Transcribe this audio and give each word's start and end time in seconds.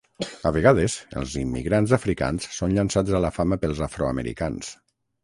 A 0.49 0.51
vegades, 0.53 0.93
els 1.21 1.35
immigrants 1.41 1.93
africans 1.97 2.47
són 2.55 2.73
llançats 2.79 3.13
a 3.19 3.21
la 3.27 3.31
fama 3.37 3.59
pels 3.67 3.83
afroamericans. 3.89 4.73